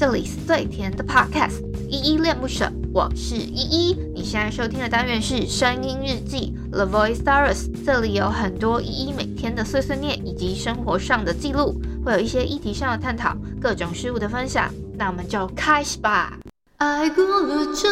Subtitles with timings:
[0.00, 3.94] 这里是最甜的 Podcast，依依恋不舍，我是依依。
[4.14, 14.72] 你现在收听的单元是声音日记 The Voice Diaries，这里有很多依依每天的碎碎念以及生活上的记录，会有一些议题上的探讨，各种事物的分享。
[14.96, 16.38] 那我们就开始吧。
[16.78, 17.90] 爱过了就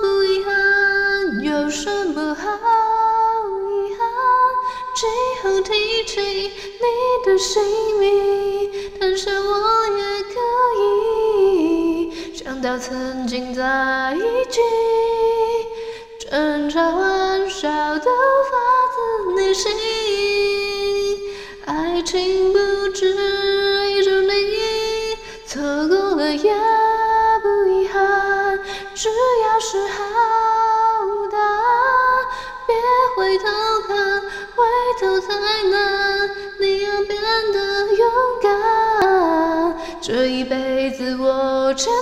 [0.00, 4.06] 不遗憾，有什么好遗憾？
[4.94, 5.72] 最后提
[6.06, 6.48] 起你
[7.26, 7.60] 的姓
[7.98, 9.56] 名，但是我
[9.96, 10.38] 也可
[12.60, 14.60] 到曾经在一起，
[16.18, 17.68] 争吵玩笑
[17.98, 18.10] 都
[18.50, 18.56] 发
[18.92, 19.70] 自内心，
[21.66, 22.58] 爱情不
[22.88, 23.06] 止
[23.92, 25.16] 一种定义，
[25.46, 26.52] 错过了也
[40.98, 41.92] 自我欠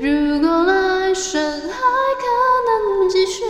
[0.00, 2.24] 你，如果来生还可
[2.64, 3.44] 能继续，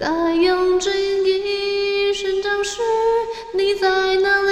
[0.00, 0.92] 再用尽
[1.24, 2.82] 一生找寻
[3.54, 4.50] 你在哪里。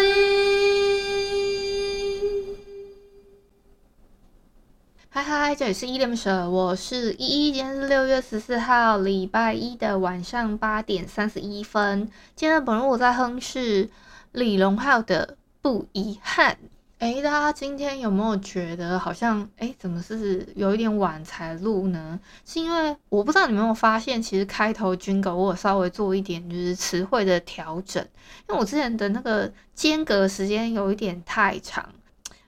[5.09, 7.53] 嗨嗨，这里是依恋不舍，我是依依。
[7.53, 12.09] 今天是六月十四号，礼拜一的晚上八点三十一分。
[12.37, 13.91] 今天的本日我在哼是
[14.31, 15.27] 李荣浩的
[15.61, 16.53] 《不遗憾》。
[17.01, 22.21] 哎，大家今天有没有觉得好像哎，怎么是有一点晚才录呢？
[22.45, 28.07] 是因为我不知道你们有没有发现，其实开头 Jingle 我稍微做一点就是词汇的调整，
[28.47, 31.89] 因为我之前的那个间隔时间有一点太长。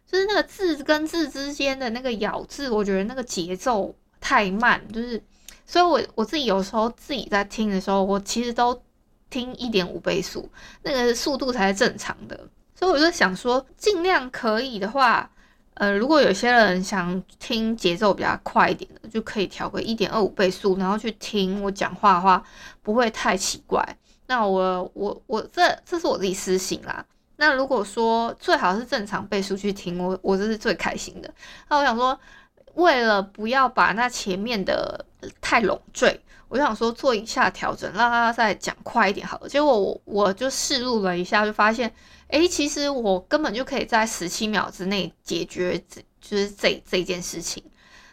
[0.06, 5.22] 就是那个字跟字之间的那个咬字，我觉得那个节奏太慢，就是，
[5.64, 8.78] 所以我我自己有时候自己在听的时候，我其实都
[9.30, 10.46] 听一点五倍速，
[10.82, 12.38] 那个速度才是正常的。
[12.82, 15.30] 所以我就想说，尽量可以的话，
[15.74, 22.42] 呃，如果有些人想听节奏比较快一点的，就可以调个一点二五倍速，然后去听我讲话的话，
[22.82, 23.96] 不会太奇怪。
[24.26, 27.06] 那我我我这这是我自己私心啦。
[27.36, 31.32] 那如果说最好是正常倍速去听，我我这是最开心的。
[31.68, 32.18] 那我想说，
[32.74, 35.04] 为了不要把那前面的
[35.40, 39.48] 太冗赘，我就想说做一下调整，让他再讲快一点好了。
[39.48, 41.92] 结果我我就试录了一下，就发现，
[42.28, 47.62] 诶，其实我根本就可以在十七秒之内解决这就是这这件事情。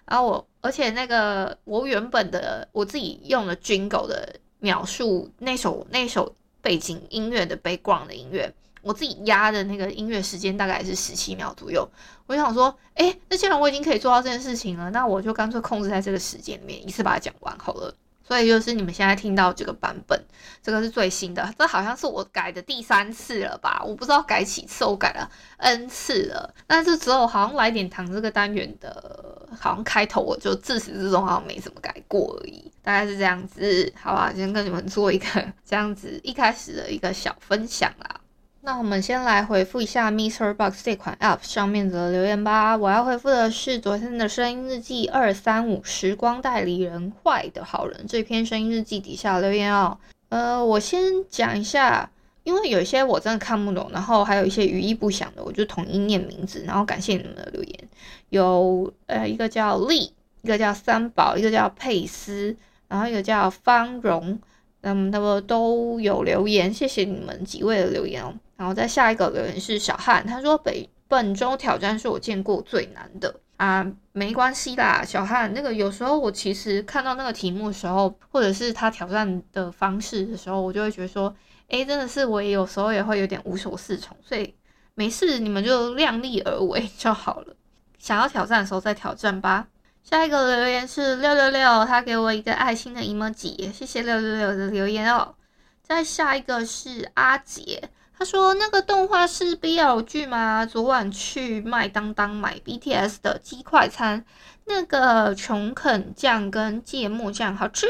[0.06, 8.54] 然后我而且那个我原本的我自己用了 Jingle 的描述那首那首背景音乐的 background 的音乐。
[8.82, 11.90] 我自己压的那个音乐时间大概是十七秒左右，
[12.28, 17.94] 我就想说，诶，那既然我已经可以做到这件事情了，那我就干脆控制在这个时间里面，一次把它讲完好了。
[18.22, 20.24] 所以就是你们现在听到这个版本，
[20.62, 23.82] 这个是最新的，这好像是我改的第三次了吧？
[23.84, 26.54] 我不知道改几次，我改了 N 次了。
[26.68, 33.92] 但是只有好像来点糖这个单元的，好像开头我就自始至终好像没怎么改过而已，大概是这样子。
[34.00, 35.26] 好吧，先跟你们做一个
[35.66, 38.19] 这样子一开始的一个小分享啦。
[38.62, 42.76] 那我们先来回复一下 MixerBox 这款 App 上面的留言吧。
[42.76, 49.98] 我要回复的是昨天的声音日记二三五时光代理人坏的好人这篇声音日记底下留言哦。
[50.28, 52.12] 呃，我先讲一下，
[52.44, 57.90] 因为有些我真的看不懂，然后还有一些语义不详的，我就统一念名字，然后感谢你们的留言。
[58.30, 62.56] 有呃一个叫丽，一个叫三宝，一个叫佩斯，
[62.90, 64.38] 然后一个叫方荣，
[64.82, 68.34] 那么，他们都有留言，谢谢你们几位的留言哦。
[68.60, 81.34] 然后再下一个留言是小汉，他说北本周挑战是我见过最难的啊，没关系啦，小汉，那个有时候我其实看到那个题目的时候，或者是他挑战的方式的时候，我就会觉得说，
[81.70, 84.54] 诶，真的是我也有时候也会有点无所适从，所以
[84.94, 87.56] 没事，你们就量力而为就好了。
[87.98, 89.68] 想要挑战的时候再挑战吧。
[90.04, 95.34] 下一个留言是六六六，他给我一个爱心的 emoji，谢谢六六六的留言哦。
[95.82, 97.90] 再下一个是阿杰。
[98.20, 100.66] 他说：“那个动画是 BL 剧吗？
[100.66, 104.26] 昨晚去麦当当买 BTS 的鸡快餐，
[104.66, 107.88] 那个琼肯酱跟芥末酱好吃。”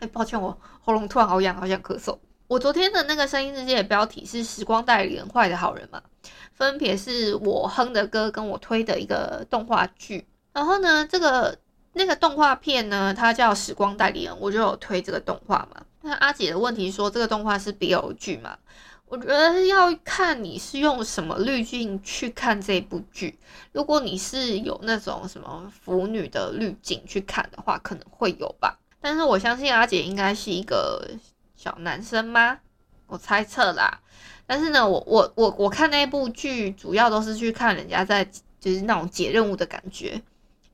[0.00, 2.18] 哎，抱歉，我喉咙突然好痒，好想咳嗽。
[2.48, 6.02] 我昨天的那个声音日记的标题是“时光代理人坏的好人”嘛，
[6.52, 10.28] 分别是我哼的歌跟我推的一个动画剧。
[10.52, 11.56] 然后呢，这个
[11.94, 15.80] 那个动画片呢，它叫《时光代理人》，我就有推这个动画嘛。
[16.04, 18.58] 那阿姐的问题说，这个动画是 BL 剧吗？
[19.06, 23.38] 我觉得要看你是用什么滤镜去看这部剧。
[23.72, 28.78] 如果你是有那种什么腐女的滤镜去看的话，可能会有吧。
[29.00, 31.08] 但是我相信阿姐应该是一个
[31.56, 32.58] 小男生吗？
[33.06, 34.00] 我猜测啦。
[34.46, 38.22] 但是呢，我我我我看那部剧主要都是去看人家在
[38.60, 40.20] 就是那种解任务的感觉，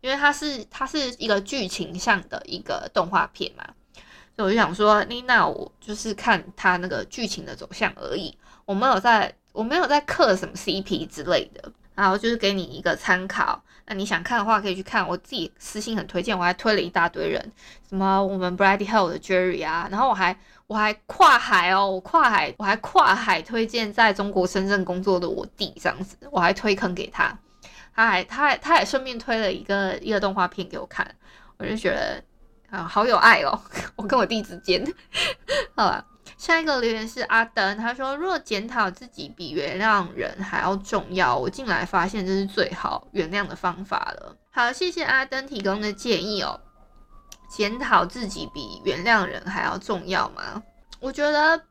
[0.01, 3.65] 因为它是它是一个剧情向的一个动画片嘛，
[4.41, 13.63] 我就想说，妮娜我就是看它那个剧情的走向而已，我没有在我没有在嗑什么 CP 之类的，然后就是给你一个参考。
[13.87, 15.07] 那你想看的话，可以去看。
[15.07, 17.53] 我自己私信很推荐，我还推了一大堆人，
[17.89, 20.37] 什么我们 Brady Hall 的 Jerry 啊，然后我还
[20.69, 27.37] 我还跨海哦，我跨海我还跨海推荐在中国深圳工作的我弟这样子，我还推坑给他，
[27.93, 31.13] 他还他还他还顺便推了一个一个动画片给我看，
[31.59, 32.23] 我就觉得
[32.71, 33.61] 啊好有爱哦，
[33.97, 34.85] 我跟我弟之间，
[35.77, 36.05] 好吧。
[36.37, 46.59] 下一个留言是阿登，他说：“若检讨自己比原谅人还要重要，我近来发现这是最好原谅的方法了。”好，谢谢阿登提供的建议哦。
[47.51, 50.63] 检讨自己比原谅人还要重要吗？
[50.99, 51.63] 我觉得，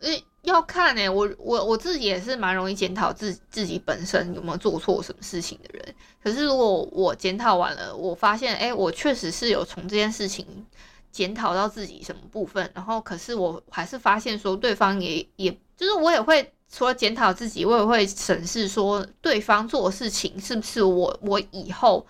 [0.00, 1.08] 诶，要看诶。
[1.08, 5.94] 我我我自己也是蛮容易检讨自自己本身有没有做错什么事情的人。
[6.22, 10.46] 可是如果我检讨完了，我发现，诶，我确实是有从这件事情。
[11.12, 22.06] 检讨到自己什么部分，然后可是我还是发现说，对方也也就是我也会除了检讨自己，我也会审视说，对方做的事情是不是我我以后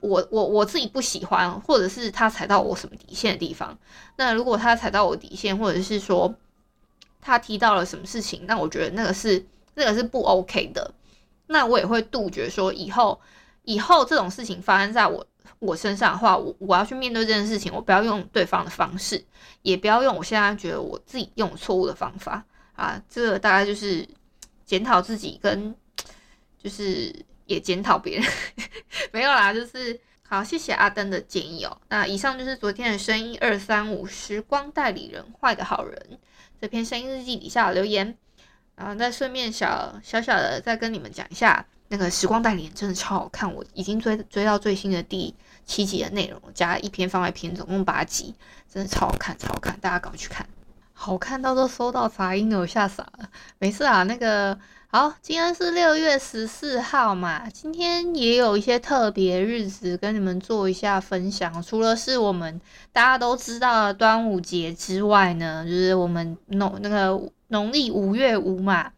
[0.00, 3.78] 我我我自己不喜欢，或者是他踩到我什么底线的地方。
[4.16, 6.34] 那如果他踩到我底线，或者是说
[7.22, 9.42] 他提到了什么事情，那我觉得那个是
[9.76, 10.92] 那个是不 OK 的。
[11.46, 13.18] 那我也会杜绝说以后
[13.62, 15.26] 以后这种事情发生在我。
[15.58, 19.24] 我身上的话，我我要去面对这件事情，我不要用对方的方式，
[19.62, 23.00] 也不要用我现在觉得我自己用错误的方法啊。
[23.08, 24.04] 这个大概就是
[24.64, 25.72] 检讨自己，跟
[26.58, 27.14] 就是
[27.46, 28.26] 也检讨别人，
[29.12, 31.78] 没有啦，就是好，谢谢阿登的建议哦。
[31.90, 36.18] 那以上就是昨天的声音二三五时光代理人坏的好人
[36.62, 38.16] 这篇声音日记底下留言，
[38.76, 41.66] 然后再顺便小小小的再跟你们讲一下。
[41.88, 45.34] 那个时光代理人真的超好看，我已经追追到最新的第
[45.66, 48.32] 七集的内容，加一篇番外篇，总共八集，
[48.72, 50.46] 真的超好看，超好看，大家赶快去看，
[50.92, 53.28] 好看到都收到杂音了，我吓傻了。
[53.58, 54.56] 没事啊，那个
[54.94, 62.60] 好，今天是六月十四号嘛，今天也有一些特别日子跟你们做一下分享，除了是我们
[62.92, 67.18] 大家都知道的端午节之外呢，就是我们农那个
[67.48, 68.92] 农历五月五嘛。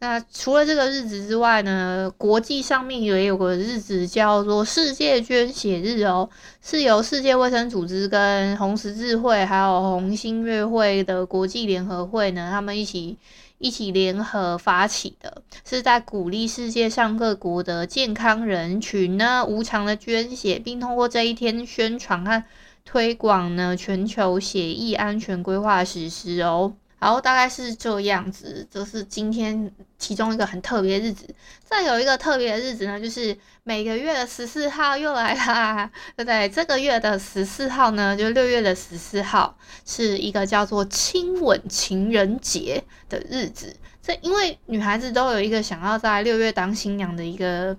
[0.00, 6.28] 那除了这个日子之外呢，国际上面也有个日子叫做世界捐血日哦，
[6.60, 13.16] 是由世界卫生组织跟红十字会还有红新月会的国际联合会呢，他们一起
[13.58, 22.44] 一起联合发起的，是在鼓励世界上各国的健康人群呢无偿的捐血，并通过这一天宣传和
[22.84, 26.74] 推广呢全球血液安全规划实施哦。
[27.00, 31.32] 然后，大概是这样子，就是今天其中一个很特别的日子。
[31.64, 36.48] 再有一个特别的日子呢，就是每个月的十四号又来啦，对不对？
[36.48, 39.56] 这个月的十四号呢，就六月的十四号，
[39.86, 43.76] 是一个叫做亲吻情人节的日子。
[44.02, 47.76] 这因为女孩子都有一个想要在六月当新娘的一个，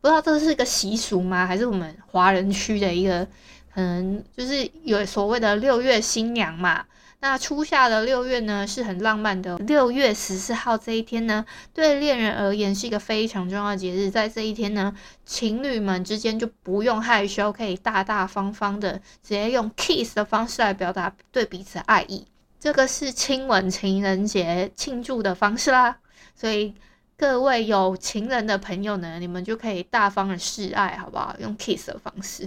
[0.00, 1.46] 不知道这是一个习俗吗？
[1.46, 3.26] 还是我们华人区的一个，
[3.74, 6.84] 可能就是有所谓的六月新娘嘛。
[7.20, 9.56] 那初夏的六月呢，是很浪漫的。
[9.60, 11.42] 六月十四号这一天呢，
[11.72, 14.10] 对恋人而言是一个非常重要的节日。
[14.10, 14.94] 在这一天呢，
[15.24, 22.26] 情侣们之间就不用害羞，可以大大方方的直接用 kiss 的方式来表达对彼此爱意。
[22.60, 25.96] 这个是亲吻情人节庆祝的方式啦。
[26.36, 26.74] 所以
[27.16, 31.34] 各位有情人的朋友呢，你们就可以大方的示爱，好不好？
[31.40, 32.46] 用 kiss 的方式。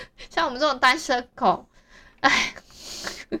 [0.30, 1.66] 像我们这种单身狗，
[2.20, 2.54] 哎。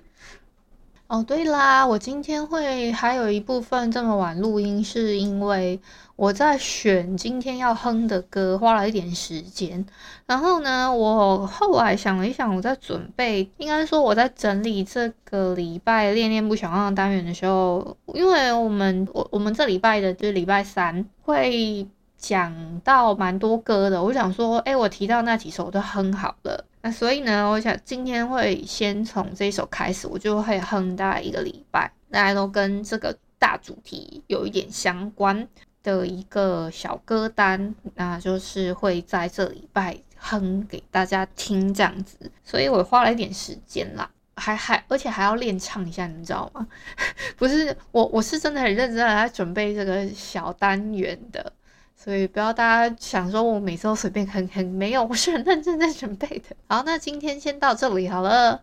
[1.08, 5.80] 哦，对啦，我今天会还有一部分这么晚录音，是因为
[6.16, 9.82] 我在选今天要哼的歌，花了一点时间。
[10.26, 21.88] 然后呢，我后来想了一想，我在准备，应该说我在整理这个礼拜恋恋不想忘的单元的时候，因为我们我我们这礼拜的就是礼拜三会
[22.18, 26.64] 讲到蛮多歌的，我想说，哎，我提到那几首都哼好了。
[26.82, 35.46] 那所以呢，我想今天会先从这一首开始，我就会哼大概一个礼拜，大家都跟这个大主题有一点相关
[35.82, 42.30] 的一个小歌单，那就是会在这礼拜哼给大家听这样子。
[42.44, 46.66] 所以我花了一点时间啦，还还而且还要练唱一下，你知道吗？
[47.36, 51.52] 不是我，我是真的很认真的在准备这个小单元的。
[52.00, 56.54] 所以不要大家想说我每次都随便哼哼，没有，我是很认真在准备的。
[56.68, 58.62] 好，那今天先到这里好了。